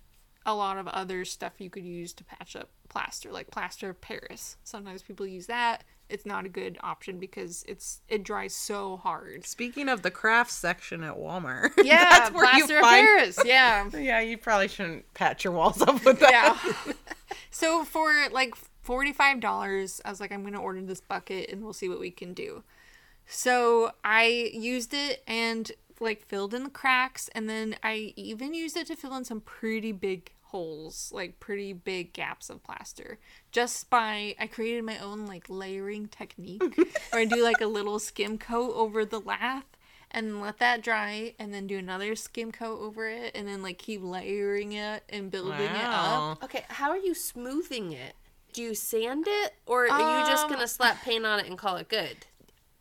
[0.45, 4.01] a lot of other stuff you could use to patch up plaster, like plaster of
[4.01, 4.57] Paris.
[4.63, 5.83] Sometimes people use that.
[6.09, 9.45] It's not a good option because it's it dries so hard.
[9.45, 13.05] Speaking of the crafts section at Walmart, Yeah, that's where you plaster of find.
[13.07, 13.39] Paris.
[13.45, 13.89] Yeah.
[13.97, 16.59] Yeah, you probably shouldn't patch your walls up with that.
[16.85, 16.93] yeah.
[17.51, 21.73] so for like forty-five dollars, I was like, I'm gonna order this bucket and we'll
[21.73, 22.63] see what we can do.
[23.33, 28.75] So I used it and like filled in the cracks, and then I even used
[28.75, 33.19] it to fill in some pretty big holes, like pretty big gaps of plaster.
[33.53, 36.61] Just by I created my own like layering technique,
[37.11, 39.65] where I do like a little skim coat over the lath
[40.13, 43.77] and let that dry and then do another skim coat over it and then like
[43.77, 46.43] keep layering it and building it up.
[46.43, 48.13] Okay, how are you smoothing it?
[48.51, 51.57] Do you sand it, or are you just Um, gonna slap paint on it and
[51.57, 52.25] call it good?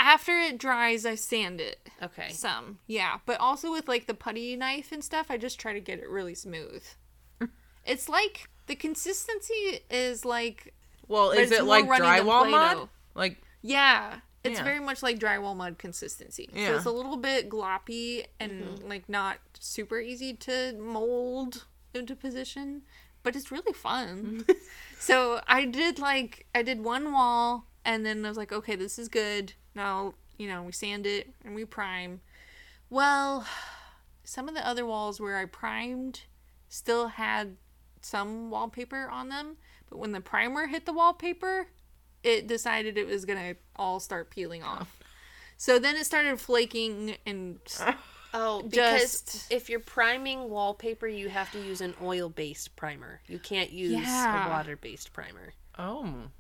[0.01, 2.31] After it dries, I sand it Okay.
[2.31, 2.79] some.
[2.87, 5.99] Yeah, but also with like the putty knife and stuff, I just try to get
[5.99, 6.83] it really smooth.
[7.85, 10.73] it's like the consistency is like
[11.07, 12.89] Well, is it like drywall mud?
[13.15, 14.65] Like, yeah, it's Yeah.
[14.65, 16.49] very much like drywall mud consistency.
[16.55, 16.69] Yeah.
[16.69, 18.89] So it's a little bit gloppy and mm-hmm.
[18.89, 22.83] like not super easy to mold into position,
[23.23, 24.45] but it's really fun.
[24.47, 24.53] Mm-hmm.
[24.99, 28.99] so I did like I did one wall and then I was like, okay, this
[28.99, 29.53] is good.
[29.75, 32.21] Now, you know, we sand it and we prime.
[32.89, 33.47] Well,
[34.25, 36.23] some of the other walls where I primed
[36.69, 37.57] still had
[38.03, 39.57] some wallpaper on them,
[39.89, 41.67] but when the primer hit the wallpaper,
[42.23, 44.69] it decided it was gonna all start peeling oh.
[44.69, 44.99] off.
[45.57, 47.59] So then it started flaking and
[48.33, 53.21] Oh, because Just- if you're priming wallpaper, you have to use an oil-based primer.
[53.27, 54.47] You can't use Yeah.
[54.47, 55.53] a water-based primer.
[55.79, 56.31] oh,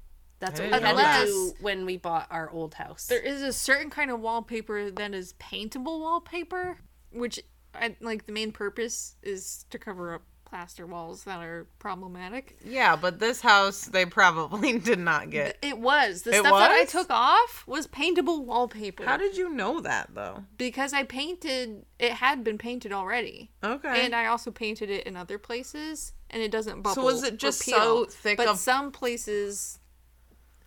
[0.40, 3.06] That's I what we didn't had to do when we bought our old house.
[3.06, 6.78] there is a certain kind of wallpaper that is paintable wallpaper,
[7.12, 7.40] which
[7.74, 12.56] I, like the main purpose is to cover up plaster walls that are problematic.
[12.64, 15.56] yeah, but this house they probably did not get.
[15.62, 19.04] It was the It stuff that I took off was paintable wallpaper.
[19.04, 20.42] How did you know that though?
[20.58, 23.50] because I painted it had been painted already.
[23.62, 24.04] Okay.
[24.06, 26.94] And I also painted it in other places, and it doesn't bubble.
[26.94, 27.76] So was it just peel.
[27.78, 29.78] so thick But of- some places,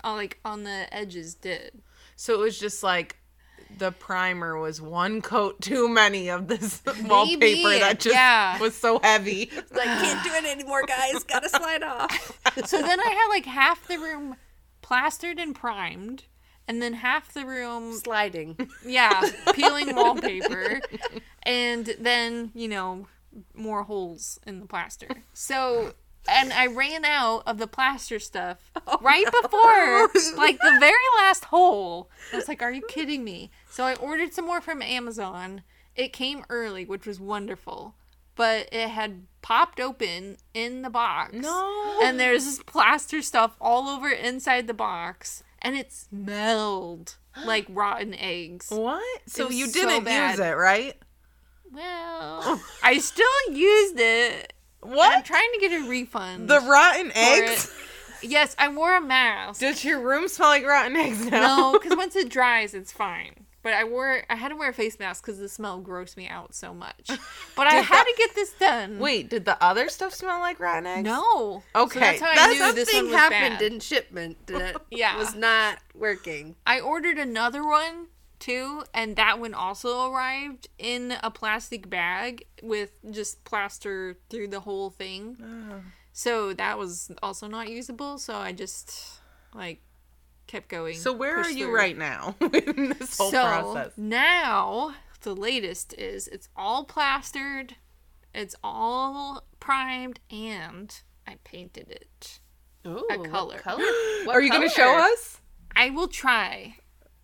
[0.04, 1.82] uh, like on the edges, did.
[2.16, 3.18] so it was just like
[3.78, 8.60] the primer was one coat too many of this wallpaper that just yeah.
[8.60, 9.50] was so heavy.
[9.72, 11.24] like, can't do it anymore, guys.
[11.24, 12.39] Gotta slide off.
[12.66, 14.36] So then I had like half the room
[14.82, 16.26] plastered and primed,
[16.68, 18.70] and then half the room, Sliding.
[18.86, 19.22] yeah,
[19.54, 20.80] peeling wallpaper,
[21.44, 23.08] and then you know
[23.56, 25.08] more holes in the plaster.
[25.34, 25.94] So.
[26.28, 28.58] And I ran out of the plaster stuff
[28.88, 32.10] oh, right before, like the very last hole.
[32.32, 35.64] I was like, "Are you kidding me?" So I ordered some more from Amazon.
[35.96, 37.96] It came early, which was wonderful,
[38.36, 41.34] but it had popped open in the box.
[41.34, 42.00] No.
[42.02, 48.14] And there's this plaster stuff all over inside the box, and it smelled like rotten
[48.16, 48.70] eggs.
[48.70, 49.04] What?
[49.28, 50.32] So you didn't bad.
[50.32, 50.96] use it, right?
[51.72, 54.54] Well, I still used it.
[54.86, 56.48] I'm trying to get a refund.
[56.50, 57.65] The rotten for eggs?
[58.22, 58.30] it.
[58.30, 59.60] Yes, I wore a mask.
[59.60, 61.72] Does your room smell like rotten eggs now?
[61.72, 63.34] No, because once it dries, it's fine.
[63.63, 66.28] But I wore, I had to wear a face mask because the smell grossed me
[66.28, 67.10] out so much.
[67.56, 69.00] But I had that- to get this done.
[69.00, 71.04] Wait, did the other stuff smell like rotten eggs?
[71.06, 71.63] no.
[71.76, 73.62] Okay, so that's how I knew this one Something was happened bad.
[73.74, 75.17] in shipment that Yeah.
[75.17, 76.56] was not working.
[76.65, 78.08] I ordered another one
[78.43, 84.60] too, and that one also arrived in a plastic bag with just plaster through the
[84.60, 85.38] whole thing.
[85.41, 85.82] Oh.
[86.12, 88.17] So that was also not usable.
[88.17, 89.19] So I just
[89.56, 89.82] like
[90.47, 90.95] kept going.
[90.95, 91.75] So where are you through.
[91.75, 93.93] right now in this whole so process?
[93.97, 97.75] now the latest is it's all plastered
[98.36, 100.93] It's all primed and
[101.25, 102.39] I painted it.
[102.86, 103.62] Ooh, A what color.
[104.25, 105.39] What Are you going to show us?
[105.75, 106.75] I will try.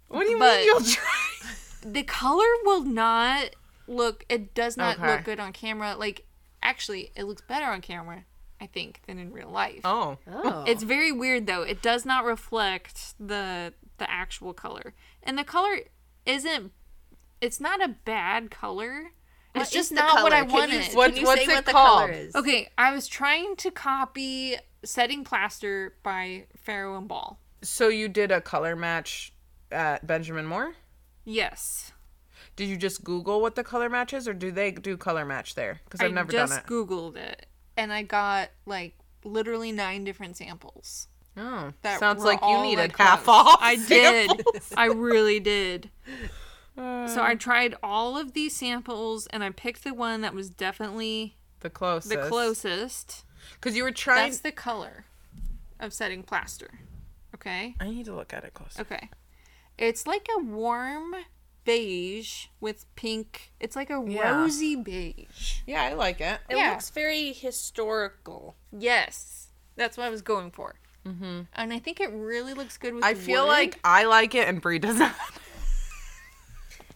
[0.10, 1.06] What do you But- mean you'll try?
[1.82, 3.52] The color will not
[3.88, 5.08] look it does not Okay.
[5.15, 5.95] look good on camera.
[5.95, 6.26] Like
[6.62, 8.26] actually it looks better on camera,
[8.60, 9.80] I think, than in real life.
[9.86, 10.17] Oh.
[10.30, 10.65] Oh.
[10.67, 11.62] It's very weird though.
[11.62, 14.93] It does not reflect the the actual color.
[15.24, 15.80] And the color
[16.26, 16.74] isn't
[17.39, 19.12] it's not a bad color.
[19.54, 20.36] What It's just the not what color?
[20.36, 20.93] I Can you- wanted.
[20.95, 22.00] What- Can you what's say it what the called?
[22.02, 22.36] color is?
[22.36, 27.39] Okay, I was trying to copy Setting Plaster by Farrow and Ball.
[27.62, 29.34] So you did a color match
[29.71, 30.73] at Benjamin Moore?
[31.25, 31.91] Yes.
[32.55, 35.55] Did you just Google what the color match is, or do they do color match
[35.55, 35.82] there?
[35.86, 36.62] Because I've I never just done it.
[36.62, 37.45] I just Googled it
[37.77, 41.08] and I got like literally nine different samples.
[41.38, 43.36] Oh, that sounds like you needed like, half close.
[43.47, 43.60] off.
[43.62, 44.43] I did.
[44.75, 45.89] I really did.
[46.77, 47.25] So Uh.
[47.25, 51.69] I tried all of these samples and I picked the one that was definitely the
[51.69, 52.10] closest.
[52.10, 53.25] the closest.
[53.55, 54.29] Because you were trying.
[54.29, 55.03] That's the color
[55.77, 56.69] of setting plaster.
[57.36, 57.75] Okay?
[57.82, 58.82] I need to look at it closer.
[58.84, 59.10] Okay.
[59.80, 61.15] It's like a warm
[61.63, 63.54] beige with pink.
[63.60, 64.42] It's like a Yeah.
[64.42, 65.60] rosy beige.
[65.65, 66.39] Yeah, I like it.
[66.50, 66.72] It Yeah.
[66.72, 68.56] looks very historical.
[68.78, 69.48] Yes.
[69.78, 70.76] That's what I was going for.
[71.06, 71.42] Mm-hmm.
[71.54, 73.52] And I think it really looks good with I feel wood.
[73.54, 75.13] like I like it and Bre doesn't.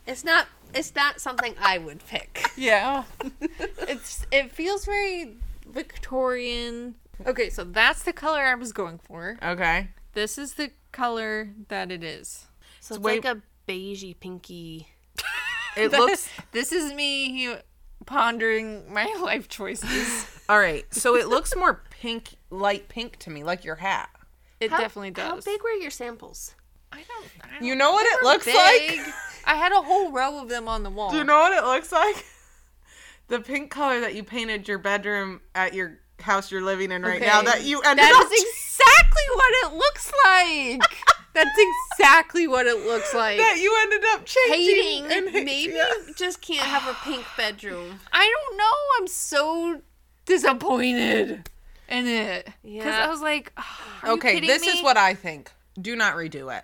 [0.05, 0.47] It's not.
[0.73, 2.41] It's not something I would pick.
[2.57, 3.05] Yeah.
[3.87, 6.95] it's it feels very Victorian.
[7.25, 9.37] Okay, so that's the color I was going for.
[9.41, 9.89] okay.
[10.13, 12.47] This is the color that it is.
[12.83, 14.87] So it's way- like a beigey, pinky.
[15.77, 16.29] It looks.
[16.51, 17.55] This is me
[18.05, 20.27] pondering my life choices.
[20.49, 20.85] All right.
[20.93, 24.09] So it looks more pink, light pink to me, like your hat.
[24.59, 25.29] It How- definitely does.
[25.29, 26.53] How big were your samples?
[26.91, 28.55] I don't, I don't You know what it looks big.
[28.55, 29.13] like?
[29.45, 31.09] I had a whole row of them on the wall.
[31.09, 32.23] Do you know what it looks like?
[33.29, 37.21] The pink color that you painted your bedroom at your house you're living in right
[37.21, 40.81] now that you ended That up That is exactly what it looks like.
[41.33, 41.49] That's
[41.97, 43.37] exactly what it looks like.
[43.39, 45.05] that you ended up changing.
[45.05, 45.11] Hating.
[45.11, 45.91] and- Maybe yeah.
[46.07, 47.99] you just can't have a pink bedroom.
[48.11, 48.71] I don't know.
[48.99, 49.81] I'm so
[50.25, 51.49] disappointed
[51.89, 52.47] in it.
[52.63, 52.83] Yeah.
[52.83, 53.51] Because I was like,
[54.03, 55.51] "Are Okay, kidding this is what I think.
[55.81, 56.63] Do not redo it.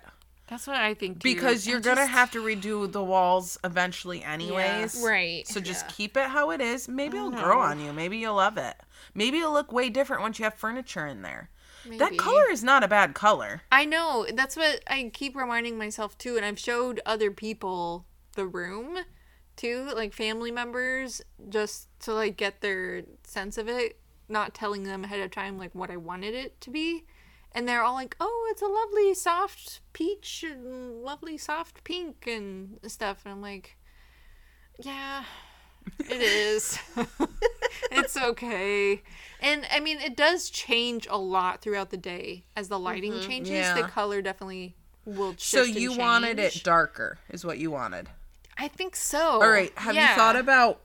[0.50, 1.20] That's what I think.
[1.20, 1.28] Too.
[1.32, 5.00] Because you're gonna just- have to redo the walls eventually anyways.
[5.02, 5.46] Right.
[5.46, 5.92] So just Yeah.
[5.96, 6.88] keep it how it is.
[6.88, 7.92] Maybe it'll grow on you.
[7.92, 8.76] Maybe you'll love it.
[9.14, 11.50] Maybe it'll look way different once you have furniture in there.
[11.86, 13.62] That color is not a bad color.
[13.72, 14.26] I know.
[14.34, 18.98] That's what I keep reminding myself too, and I've showed other people the room
[19.56, 23.98] too, like family members, just to like get their sense of it.
[24.28, 27.04] Not telling them ahead of time like what I wanted it to be,
[27.52, 32.78] and they're all like, "Oh, it's a lovely soft peach and lovely soft pink and
[32.86, 33.76] stuff," and I'm like,
[34.78, 35.24] "Yeah."
[35.98, 36.78] It is.
[37.90, 39.02] it's okay.
[39.40, 43.28] And I mean, it does change a lot throughout the day as the lighting mm-hmm.
[43.28, 43.52] changes.
[43.52, 43.74] Yeah.
[43.74, 45.42] The color definitely will shift.
[45.42, 48.08] So you wanted it darker, is what you wanted.
[48.58, 49.40] I think so.
[49.42, 49.72] All right.
[49.78, 50.10] Have Yeah.
[50.10, 50.80] you thought about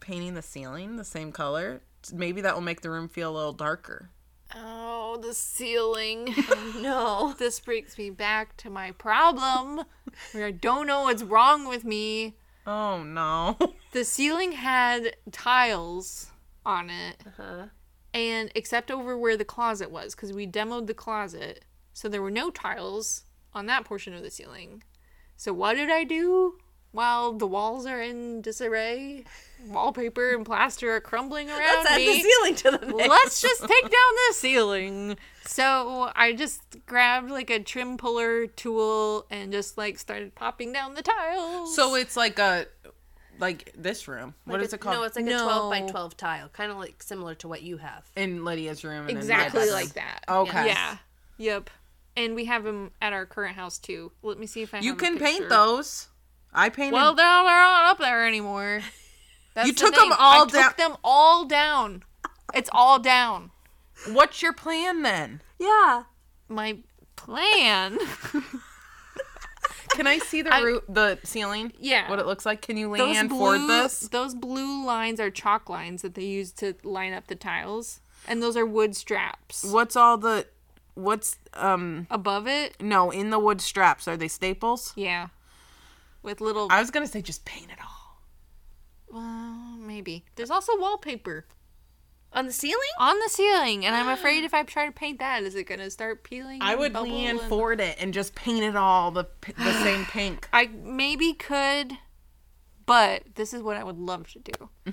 [0.00, 1.80] painting the ceiling the same color?
[2.12, 4.10] Maybe that will make the room feel a little darker.
[4.54, 6.34] Oh, the ceiling.
[6.80, 7.34] No.
[7.38, 9.82] this brings me back to my problem
[10.32, 12.36] where I don't know what's wrong with me.
[12.66, 13.56] Oh no.
[13.92, 16.30] The ceiling had tiles
[16.66, 17.66] on it, Uh-huh.
[18.14, 22.30] and except over where the closet was, because we demoed the closet, so there were
[22.30, 24.82] no tiles on that portion of the ceiling.
[25.36, 26.58] So what did I do?
[26.92, 29.24] While the walls are in disarray,
[29.66, 32.06] wallpaper and plaster are crumbling around Let's add me.
[32.06, 33.08] the ceiling to the mix.
[33.08, 33.90] Let's just take down
[34.28, 35.16] the ceiling.
[35.46, 40.94] So I just grabbed like a trim puller tool and just like started popping down
[40.94, 41.74] the tiles.
[41.74, 42.66] so it's like a
[43.38, 44.34] like this room.
[44.44, 44.96] What Like is it called?
[44.96, 47.78] No, it's like a 12 by 12 tile, kind of like similar to what you
[47.78, 48.04] have.
[48.14, 49.08] in Lydia's room.
[49.08, 50.20] And exactly like that.
[50.28, 50.66] Okay.
[50.66, 50.98] Yeah.
[51.38, 51.70] Yep.
[52.14, 54.12] And we have them at our current house too.
[54.22, 56.08] Let me see if I You have a can paint those.
[56.52, 56.92] I painted.
[56.94, 58.82] Well, they're, they're not up there anymore.
[59.54, 60.12] That's You the took 'em thing.
[60.18, 62.02] all I down- Took them all down.
[62.54, 63.50] It's all down.
[64.08, 65.40] what's your plan then?
[65.58, 66.04] Yeah.
[66.48, 66.78] My
[67.16, 67.98] plan.
[69.90, 71.72] Can I see the I- roof, the ceiling?
[71.78, 72.08] Yeah.
[72.08, 72.62] What it looks like?
[72.62, 74.00] Can you those land blue, forward this?
[74.08, 78.42] Those blue lines are chalk lines that they use to line up the tiles, and
[78.42, 79.64] those are wood straps.
[79.64, 80.46] What's all the?
[80.94, 82.06] What's um?
[82.10, 84.92] Above it, No, in the wood straps are they staples?
[84.96, 85.28] yeah,
[86.22, 86.68] with little.
[86.70, 88.22] I was gonna say just paint it all.
[89.10, 90.24] well, maybe.
[90.36, 91.46] There's also wallpaper
[92.32, 92.78] On the ceiling?
[92.98, 94.14] on the ceiling, and I'm ah.
[94.14, 96.60] afraid if I try to paint that, is it gonna start peeling?
[96.62, 99.24] I would lean and- forward it and just paint it all the
[99.58, 100.48] the same pink.
[100.52, 101.92] I maybe could,
[102.86, 104.92] but this is what I would love to do.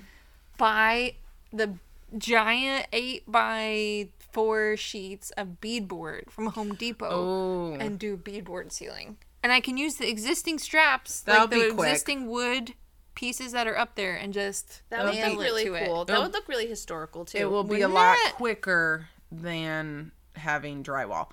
[0.58, 1.14] buy
[1.52, 1.74] the
[2.18, 7.74] giant eight by four sheets of beadboard from Home Depot Oh.
[7.80, 9.16] and do beadboard ceiling.
[9.42, 11.88] And I can use the existing straps, That'll like the be quick.
[11.90, 12.74] existing wood
[13.14, 15.86] pieces that are up there, and just That would nail be it really to it.
[15.86, 16.04] cool.
[16.04, 17.38] That would look really historical too.
[17.38, 18.34] It will be a Wouldn't lot it?
[18.34, 21.30] quicker than having drywall.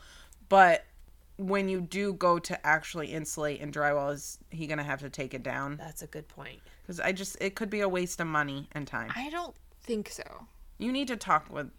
[0.49, 0.85] But
[1.37, 5.09] when you do go to actually insulate and drywall, is he going to have to
[5.09, 5.77] take it down?
[5.77, 6.59] That's a good point.
[6.81, 9.11] Because I just, it could be a waste of money and time.
[9.15, 10.23] I don't think so.
[10.77, 11.69] You need to talk with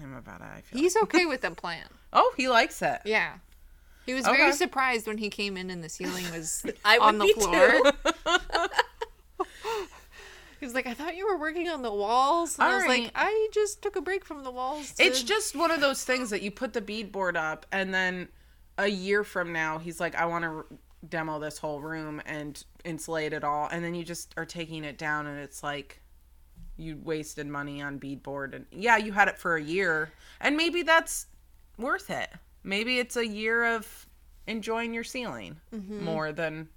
[0.00, 0.80] him about it, I feel.
[0.80, 1.84] He's okay with the plan.
[2.12, 3.00] oh, he likes it.
[3.04, 3.34] Yeah.
[4.06, 4.36] He was Okay.
[4.36, 8.68] very surprised when he came in and the ceiling was I on the floor.
[10.60, 12.58] He was like, I thought you were working on the walls.
[12.58, 13.02] And I was Alright.
[13.02, 14.92] like, I just took a break from the walls.
[14.92, 15.04] To...
[15.04, 18.28] It's just one of those things that you put the beadboard up, and then
[18.78, 20.64] a year from now, he's like, I want to
[21.06, 23.68] demo this whole room and insulate it all.
[23.70, 26.00] And then you just are taking it down, and it's like
[26.78, 28.54] you wasted money on beadboard.
[28.54, 31.26] And yeah, you had it for a year, and maybe that's
[31.76, 32.30] worth it.
[32.64, 34.06] Maybe it's a year of
[34.46, 36.68] enjoying your ceiling more than.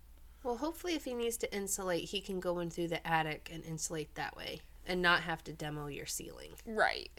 [0.43, 3.63] Well, hopefully, if he needs to insulate, he can go in through the attic and
[3.65, 6.51] insulate that way, and not have to demo your ceiling.
[6.65, 7.09] right.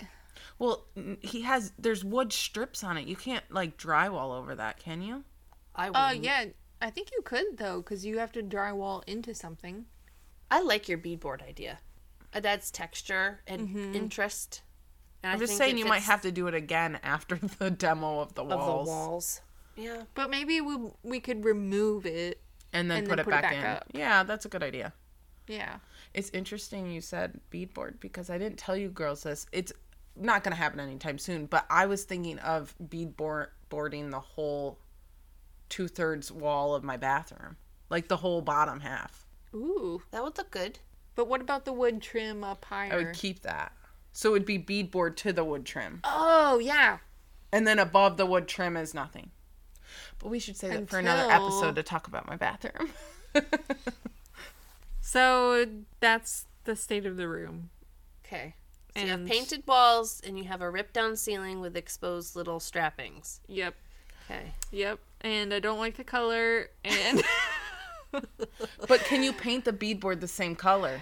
[0.60, 0.86] Well,
[1.20, 1.72] he has.
[1.78, 3.06] There's wood strips on it.
[3.08, 5.24] You can't like drywall over that, can you?
[5.74, 5.96] I would.
[5.96, 6.24] Uh, would.
[6.24, 6.44] yeah.
[6.80, 9.86] I think you could though, because you have to drywall into something.
[10.50, 11.80] I like your beadboard idea.
[12.32, 14.62] Uh, That's texture and interest.
[15.22, 18.34] And I'm just saying you might have to do it again after the demo of
[18.34, 18.52] the walls.
[18.52, 19.40] of walls, the walls.
[19.76, 20.02] Yeah.
[20.14, 22.40] But maybe we we could remove it.
[22.72, 23.64] and then and put, then it, put it back back in.
[23.64, 23.84] up.
[23.92, 24.92] Yeah, that's a good idea.
[25.46, 25.76] Yeah.
[26.14, 29.46] It's interesting you said beadboard because I didn't tell you girls this.
[29.52, 29.72] It's
[30.16, 34.78] not going to happen anytime soon, but I was thinking of beadboard boarding the whole
[35.68, 37.56] two thirds wall of my bathroom,
[37.90, 39.26] like the whole bottom half.
[39.54, 40.02] Ooh.
[40.10, 40.78] That would look good.
[41.14, 42.92] But what about the wood trim up higher?
[42.92, 43.72] I would keep that.
[44.18, 46.00] So it would be beadboard to the wood trim.
[46.02, 46.98] oh yeah.
[47.52, 49.30] And then above the wood trim is nothing.
[50.18, 52.90] But we should say that for another episode to talk about my bathroom.
[55.08, 55.64] So
[56.00, 57.70] that's the state of the room.
[58.26, 58.54] Okay.
[58.94, 62.60] So you have painted walls, and you have a ripped down ceiling with exposed little
[62.60, 63.40] strappings.
[63.46, 63.74] Yep.
[64.26, 64.52] Okay.
[64.70, 64.98] Yep.
[65.22, 66.68] And I don't like the color.
[66.84, 67.22] And
[68.12, 71.00] but can you paint the beadboard the same color?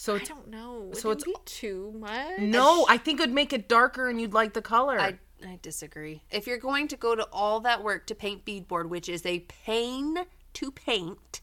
[0.00, 0.90] So I it's don't know.
[0.92, 2.38] So So it's- too much.
[2.38, 4.96] no, I think it would make it darker and you'd like the color.
[5.00, 6.22] I, I disagree.
[6.30, 9.40] If you're going to go to all that work to paint beadboard, which is a
[9.40, 10.18] pain
[10.54, 11.40] to paint,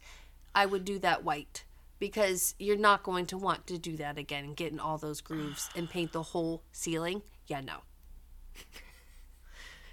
[0.54, 1.64] I would do that white
[1.98, 5.20] because you're not going to want to do that again and get in all those
[5.20, 7.20] grooves and paint the whole ceiling.
[7.46, 7.80] Yeah, no.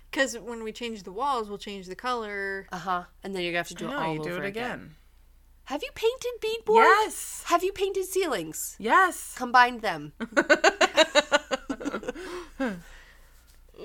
[0.09, 2.67] Because when we change the walls, we'll change the color.
[2.71, 3.03] Uh huh.
[3.23, 4.65] And then you're gonna have to do it no, all you do over it again.
[4.65, 4.95] again.
[5.65, 6.75] Have you painted beadboard?
[6.83, 7.43] Yes.
[7.47, 8.75] Have you painted ceilings?
[8.79, 9.33] Yes.
[9.37, 10.13] Combined them.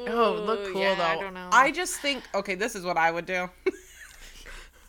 [0.07, 1.03] Oh, look cool yeah, though.
[1.03, 1.49] I don't know.
[1.51, 3.49] I just think okay, this is what I would do.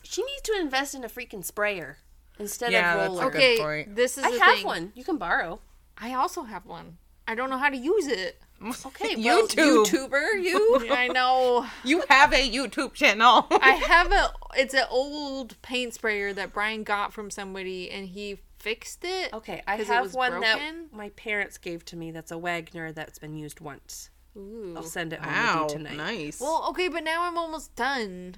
[0.02, 1.98] She needs to invest in a freaking sprayer
[2.38, 3.30] instead Yeah, of that's a roller.
[3.30, 3.94] good Okay, point.
[3.94, 4.66] this is I the have thing.
[4.66, 4.92] one.
[4.96, 5.60] You can borrow.
[5.96, 6.98] I also have one.
[7.28, 8.40] I don't know how to use it.
[8.62, 9.86] Okay, well, YouTube.
[9.86, 10.86] YouTuber, you.
[10.90, 11.66] I know.
[11.84, 13.46] You have a YouTube channel.
[13.50, 14.32] I have a.
[14.56, 19.32] It's an old paint sprayer that Brian got from somebody, and he fixed it.
[19.32, 20.60] Okay, I 'cause it have was one that
[20.92, 22.10] my parents gave to me.
[22.10, 24.10] That's a Wagner that's been used once.
[24.36, 24.74] Ooh.
[24.76, 25.96] I'll send it home wow, with you tonight.
[25.96, 26.40] nice.
[26.40, 28.36] Well, okay, but now I'm almost done.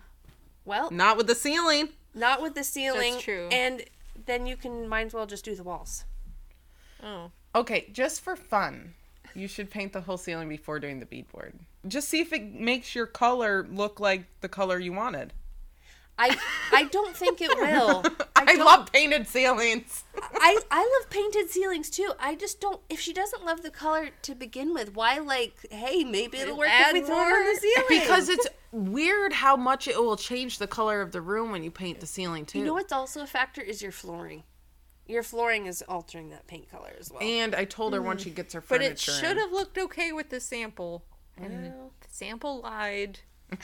[0.65, 1.91] Well, not with the ceiling.
[2.15, 3.13] not with the ceiling.
[3.15, 3.49] That's true.
[3.51, 3.85] And
[4.27, 6.05] then you can might as well just do the walls.
[7.03, 7.33] Oh.
[7.55, 8.95] Okay, just for fun,
[9.35, 11.53] you should paint the whole ceiling before doing the beadboard.
[11.89, 15.33] Just see if it makes your color look like the color you wanted.
[16.19, 16.37] I
[16.73, 18.05] I don't think it will.
[18.37, 20.05] I, don't- love painted ceilings.
[20.35, 22.13] I I love painted ceilings too.
[22.21, 22.81] I just don't.
[22.91, 25.55] If she doesn't love the color to begin with, why like?
[25.71, 27.87] Hey, maybe it'll work Add if we throw it on the ceiling.
[27.89, 31.71] because it's weird how much it will change the color of the room when you
[31.71, 32.59] paint the ceiling too.
[32.59, 34.43] you know what's also a factor is your flooring.
[35.13, 37.23] Your flooring is altering that paint color as well.
[37.23, 38.25] And I told her once mm.
[38.25, 38.89] she gets her furniture.
[38.89, 41.05] But it should have looked okay with the sample.
[41.37, 43.21] And Well, the sample lied.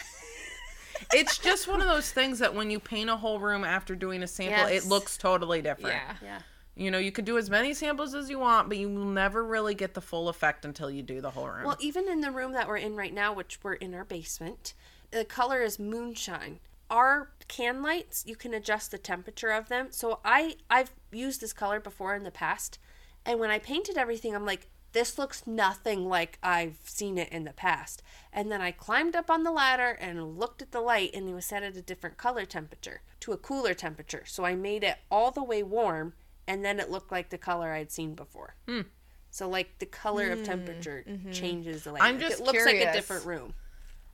[1.13, 4.23] It's just one of those things that when you paint a whole room after doing
[4.23, 4.85] a sample, Yes.
[4.85, 5.97] it looks totally different.
[5.97, 6.17] Yeah.
[6.23, 6.39] yeah.
[6.75, 9.45] You know, you could do as many samples as you want, but you will never
[9.45, 11.65] really get the full effect until you do the whole room.
[11.65, 14.75] Well, even in the room that we're in right now, which we're in our basement,
[15.11, 16.61] the color is moonshine.
[16.91, 19.89] Our can lights, you can adjust the temperature of them.
[19.91, 22.79] So I I've used this color before in the past,
[23.25, 27.45] and when I painted everything, I'm like, this looks nothing like I've seen it in
[27.45, 28.03] the past.
[28.33, 31.35] And then I climbed up on the ladder and looked at the light, and it
[31.35, 34.23] was set at a different color temperature to a cooler temperature.
[34.27, 36.15] So I made it all the way warm,
[36.47, 38.55] and then it looked like the color I'd seen before.
[38.67, 38.83] Hmm.
[39.31, 40.45] So like the color of hmm.
[40.45, 41.33] temperature mm-hmm.
[41.33, 42.03] changes the light.
[42.03, 43.55] I'm just it looks like a different room.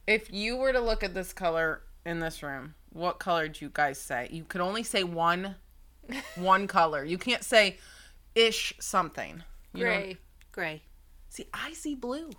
[0.07, 3.71] If you were to look at this color in this room, what color do you
[3.73, 4.29] guys say?
[4.31, 5.57] You could only say one
[6.37, 7.05] one color.
[7.05, 7.79] You can't say
[8.35, 9.43] ish something.
[9.73, 9.91] You know?
[9.91, 10.17] Gray.
[10.53, 10.83] Gray.
[11.31, 12.31] See, I see blue.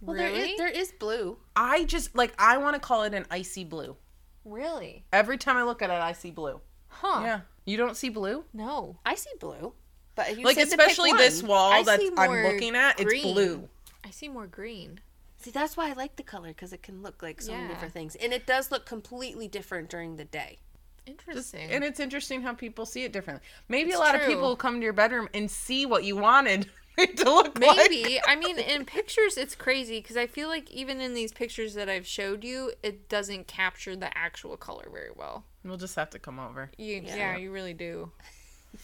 [0.00, 0.50] Well, there Really?
[0.50, 1.38] is there is blue.
[1.56, 3.96] I just like I want to call it an icy blue.
[4.44, 5.04] Really?
[5.12, 6.60] Every time I look at it, I see blue.
[6.88, 7.20] Huh.
[7.22, 7.40] Yeah.
[7.64, 8.44] You don't see blue?
[8.52, 8.98] No.
[9.06, 9.72] I see blue.
[10.14, 13.22] But you like said to pick especially this wall I that I'm looking at, it's
[13.22, 13.68] blue.
[14.04, 15.00] I see more green.
[15.44, 17.68] See, that's why I like the color because it can look like so many Yeah.
[17.70, 20.58] different things, and it does look completely different during the day.
[21.06, 21.70] Just, Interesting.
[21.70, 23.46] and it's interesting how people see it differently.
[23.68, 24.30] Maybe It's a lot of true.
[24.30, 27.76] people will come to your bedroom and see what you wanted it to look like.
[27.76, 28.18] Maybe.
[28.26, 31.90] I mean, in pictures, it's crazy because I feel like even in these pictures that
[31.90, 35.44] I've showed you, it doesn't capture the actual color very well.
[35.62, 36.70] We'll just have to come over.
[36.78, 37.16] You, Yeah.
[37.16, 37.36] yeah.
[37.36, 38.10] you really do.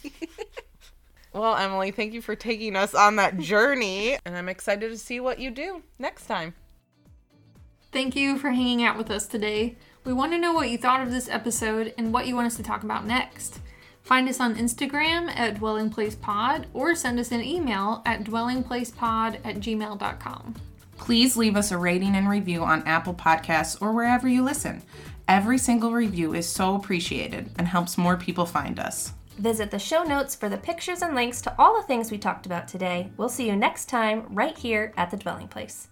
[1.32, 5.20] Well, Emily, thank you for taking us on that journey, and I'm excited to see
[5.20, 6.54] what you do next time.
[7.92, 9.76] Thank you for hanging out with us today.
[10.04, 12.56] We want to know what you thought of this episode and what you want us
[12.56, 13.60] to talk about next.
[14.02, 19.40] Find us on Instagram at Dwelling Place Pod or send us an email at dwellingplacepod
[19.44, 20.54] at gmail.com.
[20.96, 24.82] Please leave us a rating and review on Apple Podcasts or wherever you listen.
[25.28, 29.12] Every single review is so appreciated and helps more people find us.
[29.38, 32.46] Visit the show notes for the pictures and links to all the things we talked
[32.46, 33.10] about today.
[33.16, 35.88] We'll see you next time right here at the Dwelling Place.